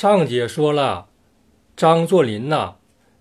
[0.00, 1.08] 上节说了，
[1.76, 2.76] 张作霖呐，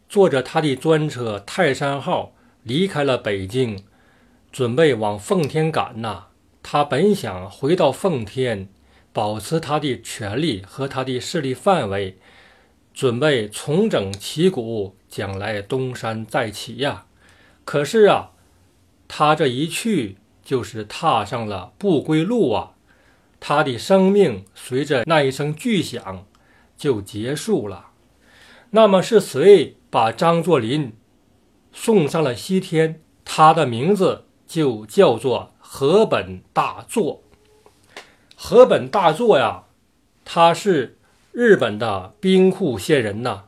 [0.08, 3.83] 坐着他的专车泰山号离开了北京，
[4.51, 6.27] 准备往奉天赶呐。
[6.61, 8.70] 他本想回到奉天，
[9.11, 12.20] 保持他的权力和他的势力范围，
[12.94, 17.07] 准备重整旗鼓，将来东山再起呀。
[17.66, 18.34] 可是啊，
[19.07, 22.73] 他这一去就是踏上了不归路啊。
[23.39, 26.23] 他的生命随着那一声巨响
[26.78, 27.88] 就结束了。
[28.70, 30.94] 那么是谁把张作霖
[31.73, 33.02] 送上了西天？
[33.26, 37.23] 他的名字就叫做河本大作。
[38.35, 39.63] 河本大作呀，
[40.23, 40.98] 他是
[41.32, 43.46] 日本的兵库县人呐。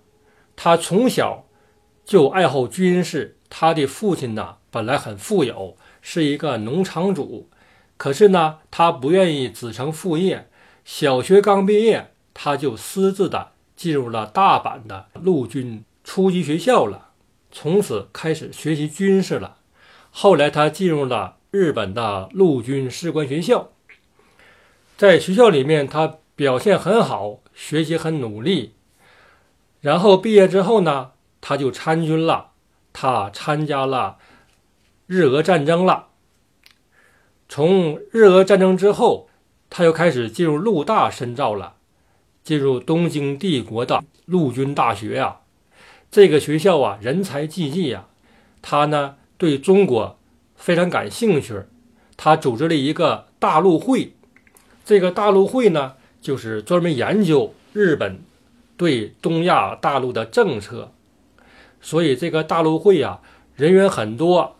[0.55, 1.45] 他从小
[2.03, 3.37] 就爱好军事。
[3.49, 7.49] 他的父亲呢，本来很富有，是一个农场主。
[7.97, 10.49] 可是呢，他不愿意子承父业。
[10.85, 12.11] 小学刚毕业，
[12.41, 17.09] 他就私自的进入了大阪的陆军初级学校了，
[17.51, 19.57] 从此开始学习军事了。
[20.09, 23.71] 后来，他进入了日本的陆军士官学校，
[24.95, 28.73] 在学校里面，他表现很好，学习很努力。
[29.81, 32.51] 然后毕业之后呢，他就参军了，
[32.93, 34.17] 他参加了
[35.07, 36.07] 日俄战争了。
[37.49, 39.27] 从日俄战争之后，
[39.69, 41.75] 他又开始进入陆大深造了，
[42.43, 45.37] 进入东京帝国的陆军大学呀。
[46.11, 48.07] 这个学校啊，人才济济呀。
[48.61, 50.17] 他呢，对中国
[50.55, 51.61] 非常感兴趣，
[52.17, 54.13] 他组织了一个大陆会。
[54.83, 58.21] 这个大陆会呢，就是专门研究日本
[58.75, 60.91] 对东亚大陆的政策。
[61.81, 63.19] 所以这个大陆会呀，
[63.55, 64.55] 人员很多，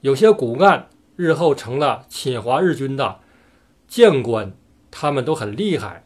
[0.00, 0.88] 有些骨干。
[1.14, 3.20] 日后成了侵华日军的
[3.86, 4.54] 将官，
[4.90, 6.01] 他们都很厉害。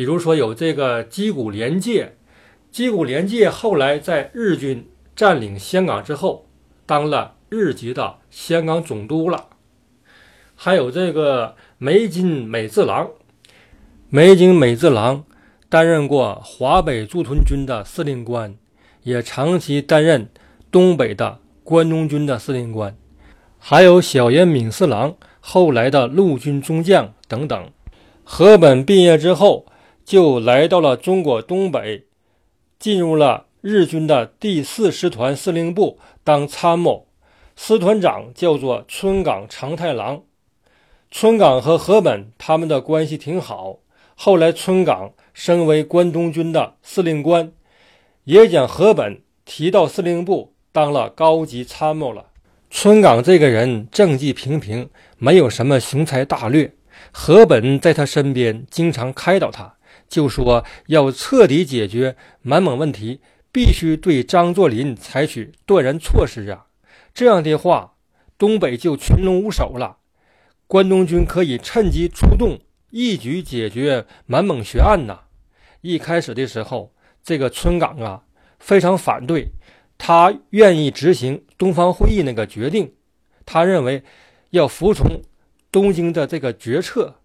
[0.00, 2.16] 比如说有这个矶谷廉介，
[2.72, 6.46] 矶谷廉介后来在日军占领香港之后，
[6.86, 9.48] 当了日籍的香港总督了。
[10.54, 13.10] 还有这个梅津美治郎，
[14.08, 15.22] 梅津美治郎
[15.68, 18.54] 担任过华北驻屯军的司令官，
[19.02, 20.30] 也长期担任
[20.70, 22.96] 东北的关东军的司令官。
[23.58, 27.70] 还有小野敏四郎，后来的陆军中将等等。
[28.24, 29.66] 河本毕业之后，
[30.10, 32.06] 就来到了中国东北，
[32.80, 37.06] 进入了日军的第四师团司令部当参谋，
[37.54, 40.24] 师团长叫做村冈长太郎。
[41.12, 43.78] 村冈和河本他们的关系挺好，
[44.16, 47.52] 后来村冈升为关东军的司令官，
[48.24, 52.30] 也将河本提到司令部当了高级参谋了。
[52.68, 56.74] 村冈这个人政绩平平，没有什么雄才大略。
[57.12, 59.76] 河本在他身边经常开导他，
[60.10, 63.20] 就说要彻底解决满蒙问题，
[63.52, 66.66] 必须对张作霖采取断然措施啊！
[67.14, 67.94] 这样的话，
[68.36, 69.98] 东北就群龙无首了，
[70.66, 72.58] 关东军可以趁机出动，
[72.90, 75.20] 一举解决满蒙悬案呐！
[75.80, 76.92] 一开始的时候，
[77.22, 78.24] 这个村冈啊
[78.58, 79.52] 非常反对。
[79.96, 82.94] 他愿意执行东方会议那个决定，
[83.46, 84.02] 他认为
[84.50, 85.20] 要服从
[85.70, 87.19] 东京的这个决策。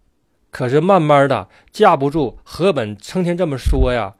[0.56, 4.14] 可是慢慢的架不住河本成天这么说呀，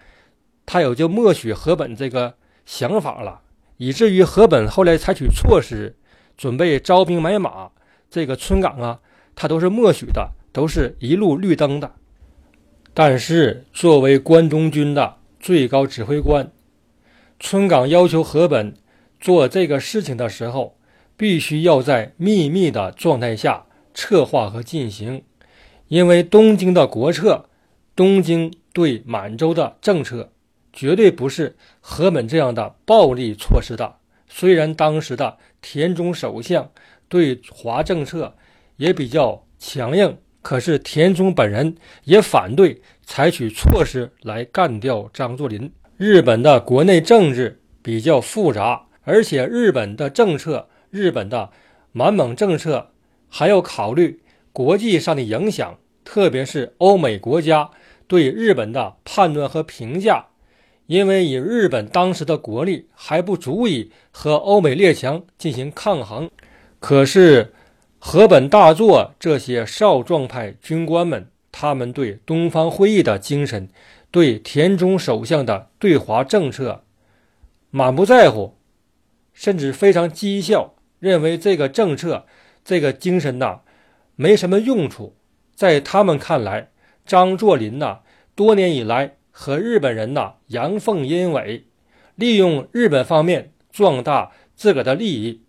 [0.66, 2.34] 他也就默许河本这个
[2.66, 3.40] 想法了，
[3.78, 5.96] 以至于河本后来采取措施，
[6.36, 7.70] 准备招兵买马，
[8.10, 9.00] 这个村岗啊，
[9.34, 11.94] 他都是默许的，都是一路绿灯的。
[12.92, 16.52] 但是作为关东军的最高指挥官。
[17.40, 18.74] 村冈要求河本
[19.18, 20.76] 做这个事情的时候，
[21.16, 23.64] 必须要在秘密的状态下
[23.94, 25.22] 策划和进行，
[25.88, 27.48] 因为东京的国策，
[27.94, 30.30] 东京对满洲的政策，
[30.72, 33.96] 绝对不是河本这样的暴力措施的。
[34.28, 36.70] 虽然当时的田中首相
[37.08, 38.34] 对华政策
[38.76, 45.72] 也比较强硬，可是田中本人也反对采取措施来干掉张作霖。
[45.96, 51.50] 日本的国内政治比较复杂，而且日本的政策、日本的
[51.92, 52.90] 满蒙政策
[53.28, 54.20] 还要考虑
[54.52, 57.68] 国际上的影响，特别是欧美国家
[58.06, 60.24] 对日本的判断和评价。
[60.86, 66.30] 因为以日本当时的国力还不足以和欧美列强进行抗衡。
[66.78, 67.52] 可是
[67.98, 73.68] 河本大作这些少壮派军官们，他们对东方会议的精神。
[74.12, 76.84] 对田中首相的对华政策
[77.70, 78.54] 满不在乎，
[79.34, 82.24] 甚至非常讥笑，认为这个政策、
[82.64, 83.60] 这个精神呐
[84.14, 85.16] 没什么用处。
[85.56, 86.70] 在他们看来，
[87.06, 88.00] 张作霖呐
[88.34, 91.64] 多年以来和日本人呐阳奉阴违，
[92.14, 95.40] 利用日本方面壮大自个的利益，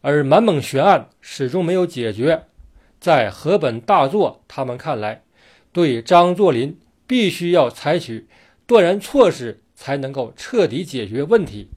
[0.00, 2.44] 而满蒙悬案始终没有解决。
[2.98, 5.22] 在河本大作他们看来，
[5.70, 8.26] 对张作霖必须要采取
[8.66, 11.68] 断然措施，才能够彻底解决问题。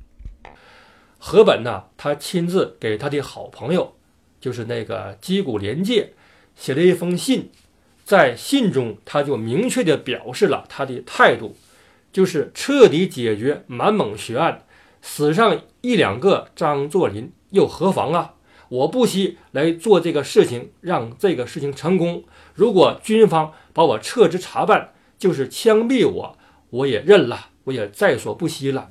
[1.18, 3.96] 河本呢，他亲自给他的好朋友，
[4.40, 6.14] 就是那个矶谷廉介，
[6.56, 7.50] 写了一封信。
[8.06, 11.58] 在信中，他就明确地表示了他的态度，
[12.14, 14.62] 就是彻底解决满蒙悬案，
[15.02, 18.36] 死上一两个张作霖又何妨啊？
[18.70, 22.24] 我不惜来做这个事情，让这个事情成功。
[22.54, 26.38] 如果军方把我撤职查办，就是枪毙我，
[26.70, 28.90] 我也认了，我也在所不惜了。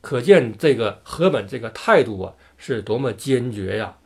[0.00, 3.96] 可见这个河本这个态度啊，是多么坚决呀！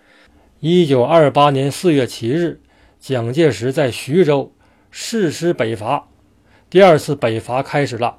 [0.61, 2.63] 一九二八年四月七日。
[3.01, 4.53] 蒋介石在徐州
[4.91, 6.09] 誓师北伐，
[6.69, 8.19] 第二次北伐开始了。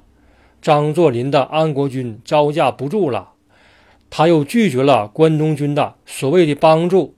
[0.60, 3.34] 张作霖的安国军招架不住了，
[4.10, 7.14] 他又拒绝了关东军的所谓的帮助，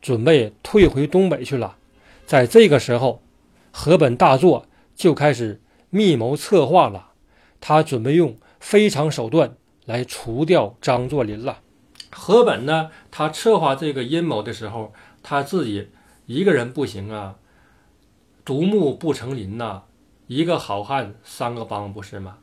[0.00, 1.76] 准备退回东北去了。
[2.26, 3.20] 在这个时候，
[3.72, 5.60] 河本大作就开始
[5.90, 7.08] 密谋策划了，
[7.60, 11.58] 他准备用非常手段来除掉张作霖了。
[12.10, 14.92] 河本呢，他策划这个阴谋的时候，
[15.24, 15.88] 他自己。
[16.26, 17.36] 一个人不行啊，
[18.44, 19.82] 独木不成林呐。
[20.26, 22.38] 一个好汉三个帮，不是吗？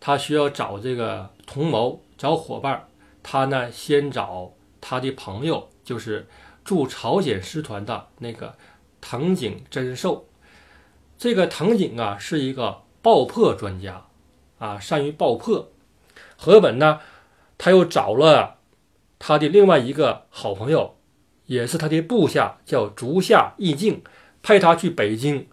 [0.00, 2.88] 他需要找这个同谋，找伙伴。
[3.22, 6.26] 他呢，先找他的朋友，就是
[6.64, 8.54] 驻朝鲜师团的那个
[9.02, 10.26] 藤井真寿。
[11.18, 14.06] 这个藤井啊，是一个爆破专家
[14.58, 15.68] 啊，善于爆破。
[16.38, 17.00] 河本呢，
[17.58, 18.56] 他又找了
[19.18, 20.96] 他的另外一个好朋友。
[21.50, 24.02] 也是他的部下，叫竹下义敬，
[24.40, 25.46] 派他去北京，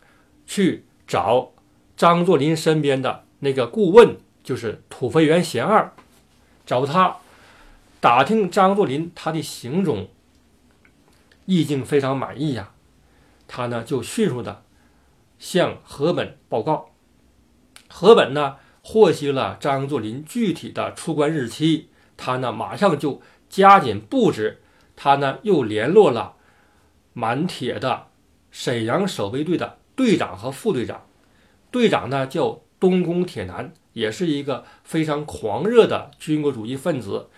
[0.46, 1.54] 去找
[1.96, 5.92] 张作霖身边的那个顾问，就是土肥原贤二，
[6.68, 7.18] 找他
[8.00, 10.08] 打听张作霖他的行踪。
[11.46, 12.74] 义敬非常满意呀，
[13.48, 14.62] 他呢就迅速的
[15.40, 16.92] 向河本报告。
[17.88, 24.62] 河本呢获悉了张作霖具体的出关日期，他呢马上就加紧布置。
[24.98, 26.34] 他呢又联络了
[27.14, 28.08] 满铁的
[28.52, 31.06] 沈阳守备队的队长和副队长，
[31.72, 37.30] 队长呢叫东宫铁男，也是一个非常狂热的军国主义分子。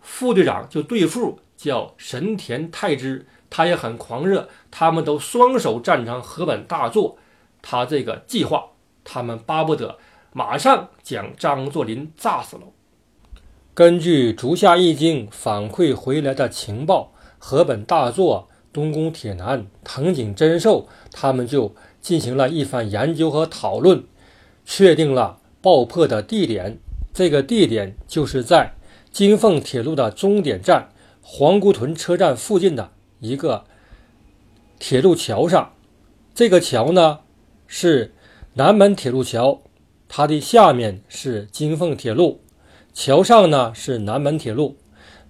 [0.00, 4.48] 副队长就队副叫神田太之，他也很狂热。
[4.70, 7.18] 他们都双手赞成河本大作
[7.60, 8.68] 他这个计划，
[9.02, 9.98] 他们巴不得
[10.32, 12.62] 马上将张作霖炸死了。
[13.78, 24.02] 根据竹下义经反馈回来的情报，河本大作、东宫铁男、藤井真寿他们就进行了一番研究和讨论，
[24.64, 26.80] 确定了爆破的地点。
[27.14, 28.74] 这个地点就是在
[29.12, 30.88] 京凤铁路的终点站
[31.22, 32.90] 皇姑屯车站附近的
[33.20, 33.62] 一个
[34.80, 35.74] 铁路桥上。
[36.34, 37.20] 这个桥呢
[37.68, 38.12] 是
[38.54, 39.60] 南门铁路桥，
[40.08, 42.40] 它的下面是京凤铁路。
[42.98, 44.76] 桥上呢是南门铁路，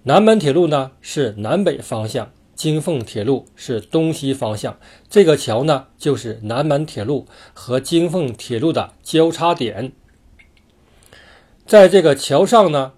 [0.01, 4.79] 南门铁路呢是南北方向，京凤铁路是东西方向。
[5.07, 9.91] 这个桥呢就是南门铁路和京凤铁路的交叉点。
[11.67, 12.93] 在这个桥上呢，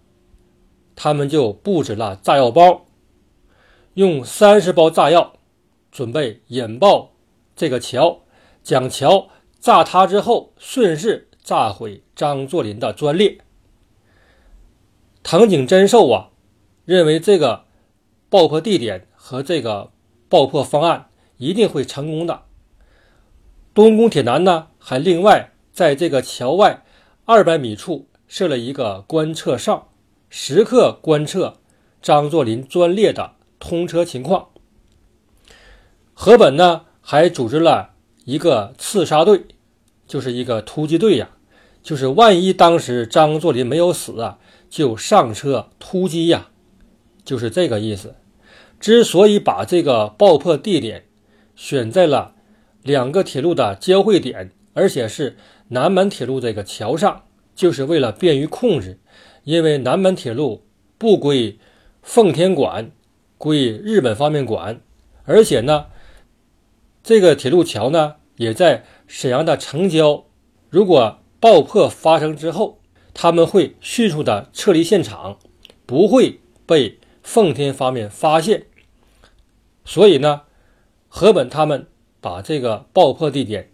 [0.95, 2.85] 他们就布置了炸药包，
[3.95, 5.33] 用三十包炸药
[5.91, 7.11] 准备引爆
[7.57, 8.21] 这个桥，
[8.63, 9.27] 将桥
[9.59, 13.39] 炸塌之后，顺势炸毁张作霖的专列。
[15.23, 16.29] 藤井真寿啊，
[16.85, 17.65] 认为这个
[18.29, 19.91] 爆破地点和这个
[20.27, 22.43] 爆破方案一定会成功的。
[23.73, 26.83] 东宫铁男呢，还另外在这个桥外
[27.25, 29.89] 二百米处设了一个观测哨，
[30.29, 31.59] 时刻观测
[32.01, 34.49] 张作霖专列的通车情况。
[36.13, 37.93] 河本呢，还组织了
[38.25, 39.45] 一个刺杀队，
[40.05, 41.29] 就是一个突击队呀，
[41.81, 44.39] 就是万一当时张作霖没有死啊。
[44.71, 46.47] 就上车突击呀，
[47.25, 48.15] 就是这个意思。
[48.79, 51.05] 之所以把这个爆破地点
[51.55, 52.33] 选在了
[52.81, 55.35] 两个铁路的交汇点，而且是
[55.67, 58.99] 南门铁路这个桥上，就是为了便于控制。
[59.43, 60.63] 因为南门铁路
[60.97, 61.59] 不归
[62.01, 62.91] 奉天管，
[63.37, 64.79] 归日本方面管，
[65.25, 65.87] 而且呢，
[67.03, 70.23] 这个铁路桥呢也在沈阳的城郊。
[70.69, 72.80] 如果爆破发生之后，
[73.13, 75.37] 他们会迅速的撤离现场，
[75.85, 78.65] 不会被奉天方面发现。
[79.83, 80.43] 所以呢，
[81.07, 81.87] 河本他们
[82.19, 83.71] 把这个爆破地点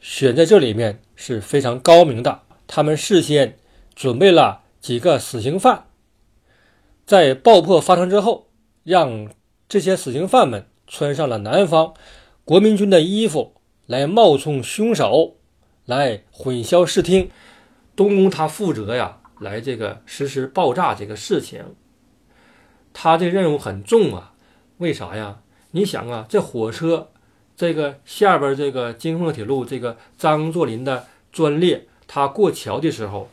[0.00, 2.42] 选在这里面是非常高明的。
[2.66, 3.58] 他们事先
[3.94, 5.86] 准备了几个死刑犯，
[7.04, 8.48] 在爆破发生之后，
[8.84, 9.28] 让
[9.68, 11.94] 这些死刑犯们穿上了南方
[12.44, 13.54] 国民军的衣服，
[13.86, 15.36] 来冒充凶手，
[15.84, 17.30] 来混淆视听。
[17.94, 21.74] 东宫他负责呀，来这个实施爆炸这个事情，
[22.92, 24.34] 他这任务很重啊。
[24.78, 25.42] 为啥呀？
[25.72, 27.10] 你想啊，这火车
[27.54, 33.28] 这个下边这个京凤铁路这个张作霖的专列，他过桥的时候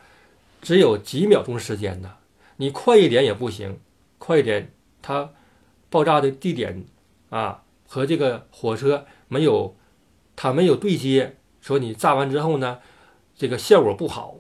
[0.62, 2.16] 只有几秒钟时间呢。
[2.58, 3.80] 你快一点也不行，
[4.18, 5.32] 快一点，它
[5.90, 6.86] 爆炸的地点
[7.30, 9.76] 啊和这个火车没有，
[10.36, 12.80] 它没有对接，说你炸完之后呢，
[13.36, 14.36] 这个效果不好。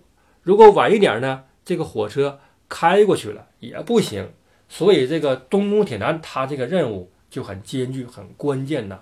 [0.48, 2.40] 如果晚一点呢，这个火车
[2.70, 4.32] 开过去了也不行。
[4.70, 9.02] 所以这个东宫铁男他这个任务就很艰巨、很关键呐。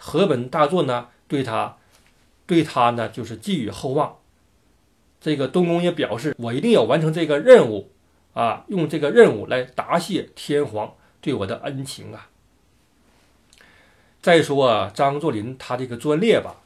[0.00, 1.78] 河本大作呢对他，
[2.46, 4.18] 对他呢就是寄予厚望。
[5.20, 7.90] 这个东宫也表示，我一定要完成这个任务
[8.32, 12.28] 啊，用这个任务来答谢天皇对我的恩情啊。
[14.20, 16.60] 再说张作霖他这个专列吧，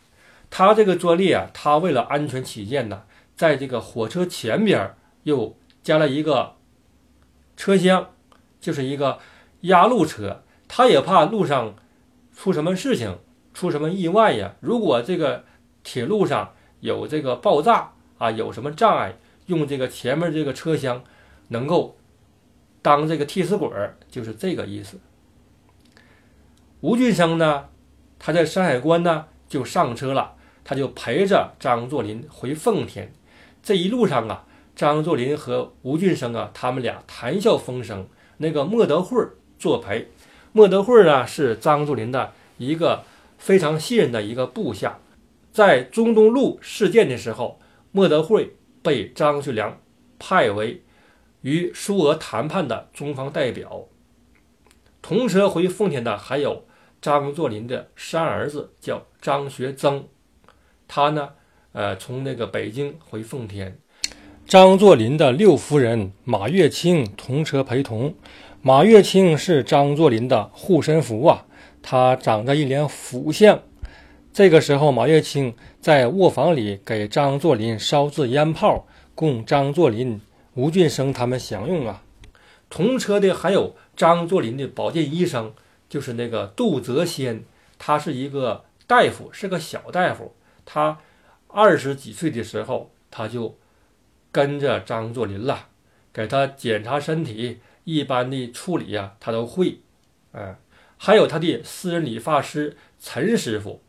[0.50, 3.04] 他这个专列啊，他为了安全起见呢，
[3.36, 6.54] 在这个火车前边又加了一个。
[7.58, 8.10] 车厢
[8.60, 9.18] 就是一个
[9.62, 11.74] 压路车，他也怕路上
[12.34, 13.18] 出什么事情，
[13.54, 14.56] 出什么意外呀。
[14.60, 15.46] 如果这个
[15.82, 19.16] 铁路上有这个爆炸啊，有什么障碍，
[19.46, 21.02] 用这个前面这个车厢
[21.48, 21.96] 能够
[22.82, 25.00] 当这个替死鬼儿，就是这个意思。
[26.82, 27.70] 吴俊生呢，
[28.18, 33.10] 他在山海关呢就上车了，他就陪着张作霖回奉天。
[33.66, 34.44] 这一路上啊。
[34.76, 38.06] 张作霖和吴俊生啊，他们俩谈笑风生。
[38.36, 39.26] 那个莫德惠
[39.58, 40.08] 作陪，
[40.52, 43.02] 莫德惠呢是张作霖的一个
[43.38, 44.98] 非常信任的一个部下。
[45.50, 47.58] 在中东路事件的时候，
[47.90, 49.80] 莫德惠被张学良
[50.18, 50.84] 派为
[51.40, 53.86] 与苏俄谈判的中方代表。
[55.00, 56.66] 同车回奉天的还有
[57.00, 60.06] 张作霖的三儿子，叫张学曾。
[60.86, 61.30] 他呢，
[61.76, 63.76] 呃，从那个北京回奉天。
[64.46, 68.14] 张作霖的六夫人马月清同车陪同。
[68.62, 71.44] 马月清是张作霖的护身符啊，
[71.82, 73.60] 他长着一脸腐相。
[74.32, 80.18] 这个时候，马月清在卧房里给张作霖烧制烟炮，供张作霖、
[80.54, 82.02] 吴俊生他们享用啊。
[82.70, 85.52] 同车的还有张作霖的保健医生，
[85.90, 87.44] 就是那个杜泽先，
[87.78, 90.32] 他是一个大夫，是个小大夫。
[90.64, 90.98] 他
[91.56, 93.56] 二十几岁的时候，他就。
[94.32, 95.68] 跟着张作霖了，
[96.12, 99.80] 给他检查身体，一般的处理呀，他都会。
[100.32, 100.54] 嗯，
[100.98, 103.80] 还有他的私人理发师陈师傅，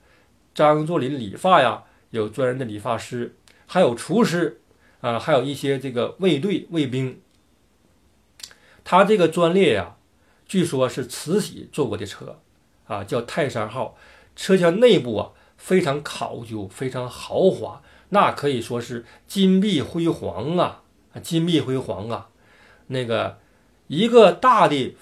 [0.55, 4.61] 张作霖理发呀，有专人的理发师，还有厨师
[5.01, 7.19] 啊，还有一些这个卫队卫兵。
[8.85, 9.97] 他这个专列呀，
[10.45, 12.39] 据说是慈禧坐过的车
[12.85, 13.97] 啊，叫泰山号，
[14.33, 17.81] 车厢内部啊非常考究，非常豪华。
[18.09, 20.83] 那可以说是金碧辉煌啊，
[21.21, 22.29] 金碧辉煌啊！
[22.87, 23.39] 那个
[23.87, 24.95] 一个大的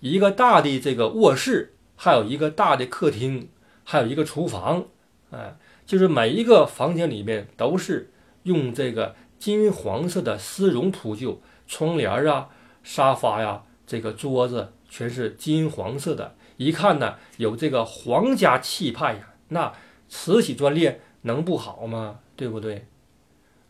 [0.00, 3.48] 一个大的这个卧室，还有一个大的客厅，
[3.84, 4.86] 还有一个厨房，
[5.30, 8.10] 哎，就是每一个房间里面都是
[8.42, 12.48] 用这个金黄色的丝绒铺就，窗帘啊、
[12.82, 19.34] 沙发呀、这个桌子全是金黄色的，一看呢有这个皇家气派呀。
[19.50, 19.72] 那
[20.08, 22.20] 慈禧专列能不好吗？
[22.36, 22.86] 对不对？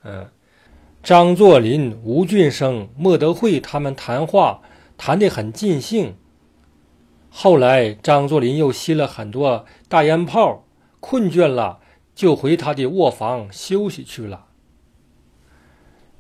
[0.04, 0.28] 嗯，
[1.02, 4.62] 张作霖、吴俊生、莫德惠他们谈话
[4.97, 6.16] 谈得很尽兴。
[7.30, 10.64] 后来，张作霖又吸了很多大烟泡，
[11.00, 11.80] 困倦了，
[12.14, 14.47] 就回他的卧房休息去了。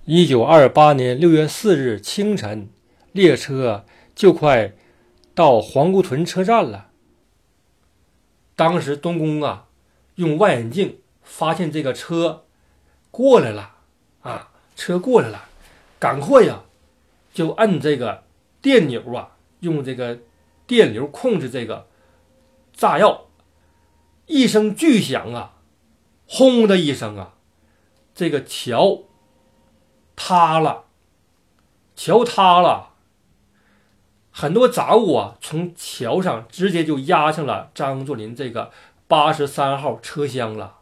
[0.04, 2.70] 一九二八年六月四日清晨，
[3.12, 3.84] 列车
[4.14, 4.74] 就快
[5.34, 6.88] 到皇姑屯车站了。
[8.56, 9.67] 当时，东宫啊，
[10.18, 11.00] 用望远镜。
[11.30, 12.46] 发现这个车
[13.10, 13.74] 过来了
[14.22, 15.44] 啊，车过来了，
[15.98, 16.62] 赶快呀，
[17.34, 18.24] 就按这个
[18.62, 20.20] 电钮啊，用这个
[20.66, 21.86] 电流控制这个
[22.72, 23.26] 炸药。
[24.24, 25.56] 一声巨响啊，
[26.26, 27.34] 轰的一声啊，
[28.14, 29.02] 这个桥
[30.16, 30.86] 塌了，
[31.94, 32.94] 桥塌了，
[34.30, 38.70] 很多杂物啊从桥上直接就压上了张作霖这个
[39.08, 40.76] 八十三号车厢了。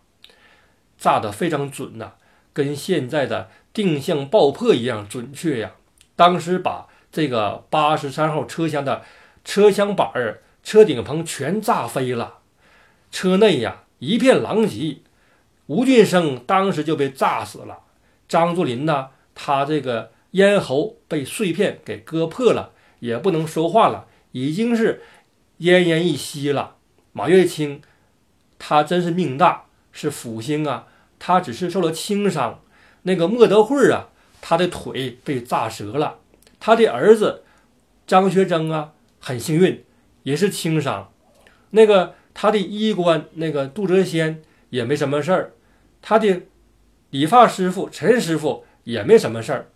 [0.99, 2.13] 炸得非常准呐，
[2.53, 5.73] 跟现在的定向爆破一样准确呀！
[6.17, 9.03] 当时把这个八十三号车厢的
[9.45, 12.39] 车厢板儿、车顶棚全炸飞了，
[13.11, 14.99] 车内呀一片狼藉。
[15.67, 17.81] 吴俊生当时就被炸死了，
[18.27, 25.03] 张作霖呢，他这个咽喉被碎片给割破了，也不能说话了，已经是
[25.59, 26.77] 奄奄一息了。
[27.13, 27.83] 马月清，
[28.59, 30.87] 他真是命大，是福星啊，
[31.19, 32.61] 他只是受了轻伤。
[33.03, 34.09] 那个莫德惠啊，
[34.41, 36.19] 他的腿被炸折了。
[36.59, 37.45] 他的儿子
[38.07, 39.85] 张学征啊，很幸运，
[40.25, 41.13] 也是轻伤。
[41.71, 45.53] 那个他的医官那个杜泽先也没什么事儿，
[46.03, 46.43] 他的
[47.11, 49.69] 理发师傅陈师傅也没什么事儿。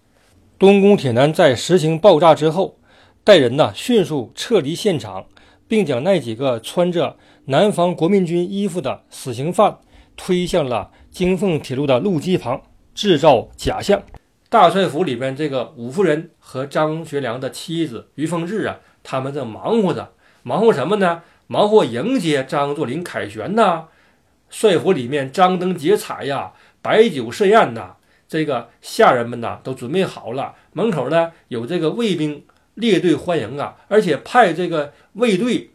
[0.58, 2.78] 东宫铁男在实行爆炸之后，
[3.22, 5.26] 带人呢迅速撤离现场，
[5.68, 7.16] 并将那几个穿着
[7.50, 9.76] 南方国民军衣服的死刑犯
[10.16, 12.62] 推向了京凤铁路的路基旁，
[12.94, 14.00] 制造假象。
[14.48, 20.12] 大帅府里边，这个武夫人和张学良的妻子于凤至啊，他们正忙活着，
[20.44, 21.22] 忙活什么呢？
[21.48, 23.86] 忙活迎接张作霖凯旋呐。
[24.48, 27.96] 帅府里面张灯结彩呀，摆酒设宴呐。
[28.28, 35.69] 这个下人们呐都准备好了，门口呢有这个卫兵列队欢迎啊，而且派这个卫队。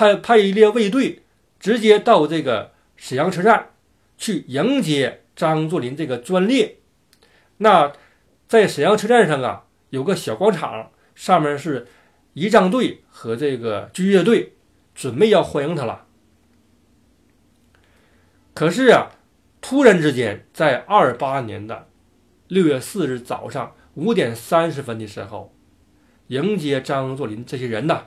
[0.00, 1.20] 派派一列卫队，
[1.58, 3.68] 直接到这个沈阳车站
[4.16, 6.78] 去迎接张作霖这个专列。
[7.58, 7.92] 那
[8.48, 11.86] 在沈阳车站上啊，有个小广场，上面是
[12.32, 14.54] 仪仗队和这个军乐队，
[14.94, 16.06] 准备要欢迎他了。
[18.54, 19.10] 可是啊，
[19.60, 21.88] 突然之间，在二八年的
[22.48, 25.54] 六月四日早上五点三十分的时候，
[26.28, 28.06] 迎接张作霖这些人呐。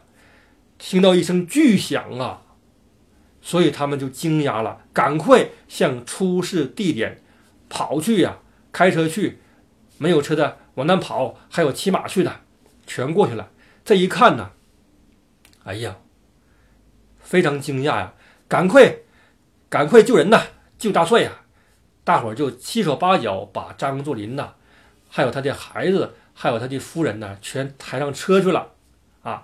[0.77, 2.41] 听到一声巨响啊，
[3.41, 7.21] 所以他们就惊讶了，赶快向出事地点
[7.69, 8.39] 跑去呀，
[8.71, 9.39] 开车去，
[9.97, 12.41] 没有车的往南跑，还有骑马去的，
[12.85, 13.49] 全过去了。
[13.85, 14.51] 这一看呢，
[15.63, 15.97] 哎呀，
[17.19, 18.13] 非常惊讶呀，
[18.47, 18.97] 赶快，
[19.69, 20.41] 赶快救人呐，
[20.77, 21.31] 救大帅呀！
[22.03, 24.55] 大伙儿就七手八脚把张作霖呐，
[25.09, 28.73] 还有他的孩子，还有他的夫人呢，全抬上车去了，
[29.21, 29.43] 啊。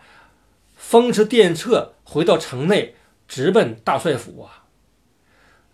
[0.80, 2.96] 风驰电掣回到城内，
[3.28, 4.64] 直奔大帅府啊！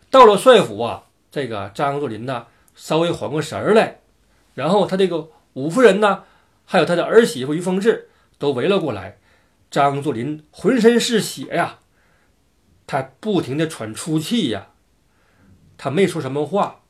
[0.09, 4.01] 到了帅府啊，这个张作霖呢，稍微缓过神儿来，
[4.55, 6.23] 然后他这个五夫人呢，
[6.65, 9.19] 还有他的儿媳妇于凤至都围了过来。
[9.69, 11.79] 张作霖浑身是血呀，
[12.87, 14.69] 他不停的喘粗气呀，
[15.77, 16.81] 他没说什么话，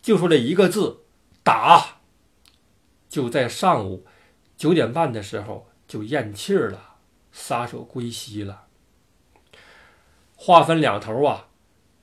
[0.00, 1.00] 就说了一个字：
[1.42, 1.98] 打。
[3.10, 4.06] 就在上午
[4.56, 5.68] 九点半的时候。
[5.88, 6.85] 就咽气儿了，
[7.38, 8.62] 撒手归西了。
[10.34, 11.48] 话分两头啊，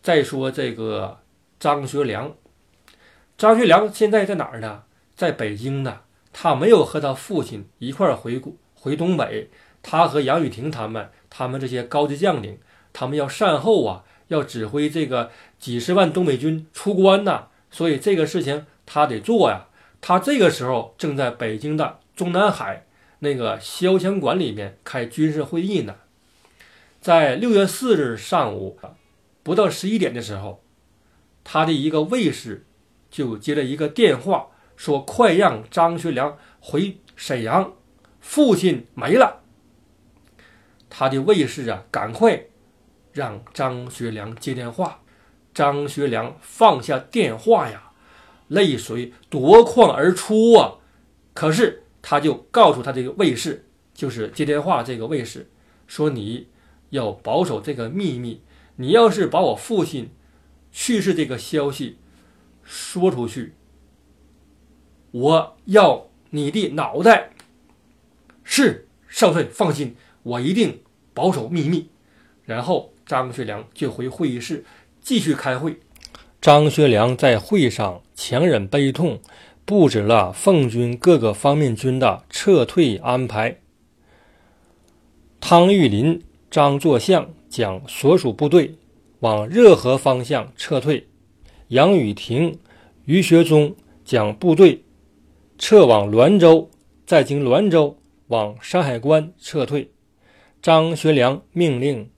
[0.04, 1.22] 再说这个
[1.60, 2.36] 张学良，
[3.36, 4.84] 张学良现在在哪儿呢？
[5.16, 6.02] 在北京呢。
[6.32, 8.42] 他没有和他父亲一块儿回
[8.76, 9.50] 回东北，
[9.82, 12.60] 他和杨雨婷他们，他们这些高级将领，
[12.92, 17.48] 他们要善后啊，要指挥这个几十万东北军出关呐。
[17.72, 19.68] 所以这个事情他得做呀。
[20.00, 22.86] 他这个时候正在北京的中南海。
[23.24, 25.96] 那个潇湘馆里面开军事会议呢，
[27.00, 28.78] 在六月四日上午
[29.42, 30.62] 不到十一点的时候，
[31.42, 32.66] 他的一个卫士
[33.10, 37.72] 就接了一个电话，说快让张学良回沈阳，
[38.20, 39.44] 父亲没了。
[40.90, 42.48] 他的卫士啊，赶快
[43.14, 45.00] 让张学良接电话。
[45.54, 47.92] 张学良放下电话呀，
[48.50, 50.76] 泪水夺眶而出啊，
[51.34, 51.83] 可是。
[52.04, 55.50] 他就告诉他这个卫士，就是接电话这个卫士，
[55.88, 56.50] 说你
[56.92, 58.42] 要保守这个秘密。
[58.76, 60.10] 你要是把我父亲
[60.72, 61.98] 去世这个消息
[62.64, 63.54] 说出去，
[65.12, 67.30] 我要你的脑袋。
[68.44, 70.82] 是少帅放心，我一定
[71.14, 71.90] 保守秘密。
[72.46, 74.66] 然后张学良就回会议室
[75.00, 75.80] 继续开会。
[76.42, 79.22] 张学良在会上强忍悲痛。
[79.66, 83.60] 布置了奉军各个方面军的撤退安排。
[85.40, 86.22] 汤玉麟、
[86.52, 88.76] 张作相将所属部队
[89.20, 91.08] 往热河方向撤退，
[91.70, 92.60] 杨雨婷、
[93.06, 94.84] 于学忠将部队
[95.58, 96.70] 撤往滦州，
[97.06, 97.98] 再经滦州
[98.28, 99.92] 往山海关撤退。
[100.62, 102.10] 张学良命令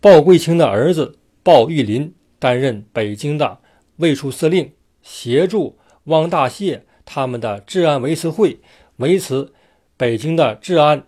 [0.00, 3.58] 鲍贵卿的儿子鲍玉麟担任北京的
[3.96, 5.77] 卫戍司令，协助。
[6.08, 8.60] 汪大燮他们的治安维持会
[8.96, 9.52] 维持
[9.96, 11.06] 北京的治安。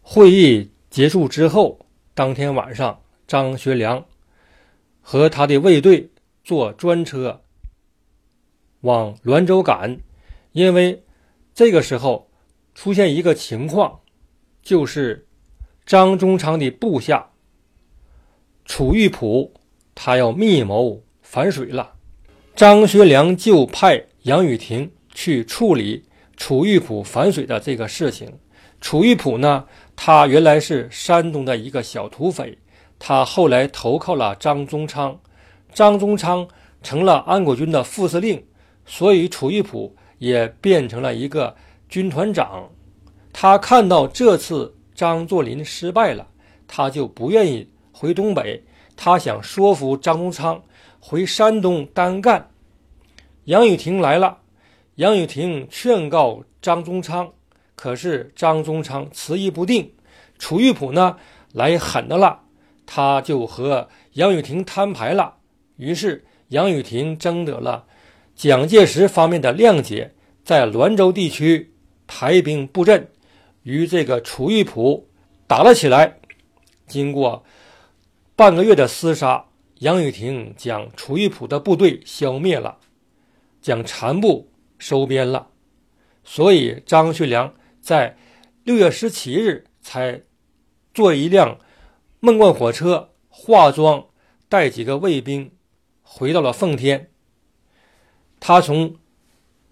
[0.00, 4.04] 会议结束之后，当天晚上，张学良
[5.00, 6.10] 和他的卫队
[6.42, 7.42] 坐专车
[8.80, 10.00] 往滦州赶，
[10.50, 11.04] 因为
[11.54, 12.30] 这个时候
[12.74, 14.00] 出现一个情况，
[14.62, 15.28] 就是
[15.86, 17.30] 张宗昌的部下
[18.64, 19.54] 楚玉璞，
[19.94, 21.04] 他要密谋。
[21.22, 21.94] 反水了。
[22.54, 26.04] 张学良就派杨雨婷去处理
[26.36, 28.30] 楚玉璞反水的这个事情。
[28.78, 29.64] 楚玉璞呢，
[29.96, 32.58] 他原来是山东的一个小土匪，
[32.98, 35.18] 他后来投靠了张宗昌，
[35.72, 36.46] 张宗昌
[36.82, 38.44] 成了安国军的副司令，
[38.84, 41.56] 所以楚玉璞也变成了一个
[41.88, 42.68] 军团长。
[43.32, 46.28] 他看到这次张作霖失败了，
[46.68, 48.62] 他就不愿意回东北，
[48.94, 50.62] 他想说服张宗昌
[51.04, 52.48] 回山东单干。
[53.46, 54.38] 杨雨婷来了，
[54.94, 57.32] 杨雨婷劝告张宗昌，
[57.74, 59.92] 可是张宗昌迟疑不定。
[60.38, 61.16] 楚玉璞呢
[61.52, 62.42] 来狠的了，
[62.86, 65.38] 他就和杨雨婷摊牌了。
[65.76, 67.84] 于是杨雨婷征得了
[68.36, 71.74] 蒋介石方面的谅解，在滦州地区
[72.06, 73.08] 排兵布阵。
[73.64, 75.08] 与这个楚玉璞
[75.48, 76.18] 打了起来，
[76.86, 77.44] 经过
[78.36, 79.46] 半个月的厮杀，
[79.82, 82.78] 杨雨婷将楚玉璞的部队消灭了，
[83.60, 85.48] 将残部收编了。
[86.22, 88.16] 所以张学良在
[88.62, 90.22] 六月十七日才
[90.94, 91.58] 坐一辆
[92.20, 94.06] 闷罐火车，化妆
[94.48, 95.50] 带几个卫兵
[96.00, 97.10] 回到了奉天。
[98.38, 98.94] 他从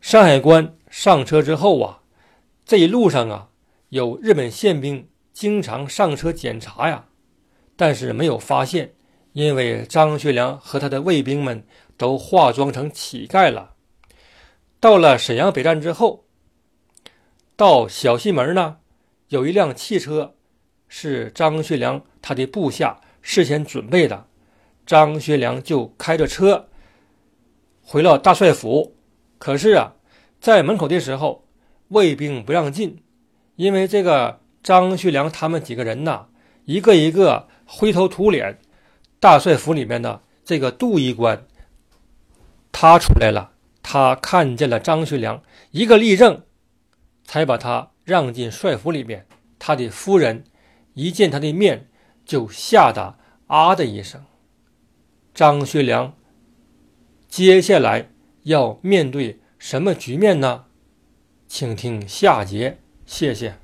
[0.01, 2.03] 山海关上车之后啊，
[2.65, 3.51] 这一路上啊。
[3.91, 7.07] 有日本宪兵经常上车检查呀，
[7.77, 8.95] 但是没有发现，
[9.33, 11.65] 因为张学良和他的卫兵们
[11.97, 13.75] 都化妆成乞丐了。
[14.81, 16.25] 到了沈阳北站之后，
[17.55, 18.79] 到小西门呢，
[19.29, 20.35] 有一辆汽车
[20.89, 24.27] 是张学良他的部下事先准备的，
[24.87, 26.69] 张学良就开着车
[27.83, 28.97] 回了大帅府。
[29.39, 29.95] 可是啊，
[30.41, 31.47] 在门口的时候，
[31.89, 33.03] 卫兵不让进。
[33.57, 36.27] 因为这个张学良他们几个人呐，
[36.65, 38.59] 一个一个灰头土脸。
[39.21, 41.47] 大帅府里面的这个杜衣官，
[42.73, 43.53] 他出来了，
[43.83, 46.43] 他看见了张学良，一个立正，
[47.25, 49.27] 才把他让进帅府里面。
[49.59, 50.45] 他的夫人
[50.95, 51.91] 一见他的面，
[52.25, 54.25] 就吓得啊的一声。
[55.35, 56.15] 张学良
[57.29, 58.11] 接下来
[58.45, 60.65] 要面对什么局面呢？
[61.47, 62.79] 请听下节。
[63.05, 63.57] 谢谢。